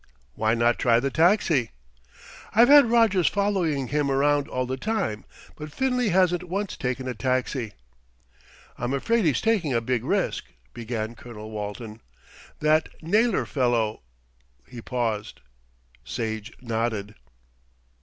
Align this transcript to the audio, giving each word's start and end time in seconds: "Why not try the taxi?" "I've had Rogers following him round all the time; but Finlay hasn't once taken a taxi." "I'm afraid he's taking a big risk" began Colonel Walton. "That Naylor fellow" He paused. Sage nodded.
"Why 0.33 0.55
not 0.55 0.79
try 0.79 0.99
the 0.99 1.11
taxi?" 1.11 1.69
"I've 2.55 2.69
had 2.69 2.89
Rogers 2.89 3.27
following 3.27 3.89
him 3.89 4.09
round 4.09 4.47
all 4.47 4.65
the 4.65 4.75
time; 4.75 5.25
but 5.55 5.71
Finlay 5.71 6.09
hasn't 6.09 6.45
once 6.45 6.75
taken 6.75 7.07
a 7.07 7.13
taxi." 7.13 7.73
"I'm 8.79 8.95
afraid 8.95 9.25
he's 9.25 9.41
taking 9.41 9.73
a 9.75 9.79
big 9.79 10.03
risk" 10.03 10.45
began 10.73 11.13
Colonel 11.13 11.51
Walton. 11.51 12.01
"That 12.61 12.89
Naylor 13.03 13.45
fellow" 13.45 14.01
He 14.71 14.81
paused. 14.81 15.39
Sage 16.03 16.51
nodded. 16.59 17.13